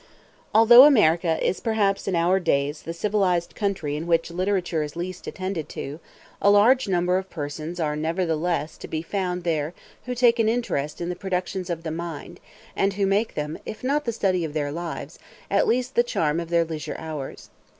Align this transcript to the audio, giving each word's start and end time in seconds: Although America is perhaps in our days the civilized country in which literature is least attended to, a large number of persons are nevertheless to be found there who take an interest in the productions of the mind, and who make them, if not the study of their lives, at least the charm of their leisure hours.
Although 0.51 0.85
America 0.85 1.37
is 1.47 1.59
perhaps 1.59 2.07
in 2.07 2.15
our 2.15 2.39
days 2.39 2.81
the 2.81 2.91
civilized 2.93 3.53
country 3.53 3.95
in 3.95 4.07
which 4.07 4.31
literature 4.31 4.81
is 4.81 4.95
least 4.95 5.27
attended 5.27 5.69
to, 5.69 5.99
a 6.41 6.49
large 6.49 6.87
number 6.87 7.19
of 7.19 7.29
persons 7.29 7.79
are 7.79 7.95
nevertheless 7.95 8.79
to 8.79 8.87
be 8.87 9.03
found 9.03 9.43
there 9.43 9.75
who 10.05 10.15
take 10.15 10.39
an 10.39 10.49
interest 10.49 11.01
in 11.01 11.09
the 11.09 11.15
productions 11.15 11.69
of 11.69 11.83
the 11.83 11.91
mind, 11.91 12.39
and 12.75 12.93
who 12.93 13.05
make 13.05 13.35
them, 13.35 13.59
if 13.63 13.83
not 13.83 14.05
the 14.05 14.11
study 14.11 14.43
of 14.43 14.53
their 14.53 14.71
lives, 14.71 15.19
at 15.51 15.67
least 15.67 15.93
the 15.93 16.01
charm 16.01 16.39
of 16.39 16.49
their 16.49 16.65
leisure 16.65 16.95
hours. 16.97 17.51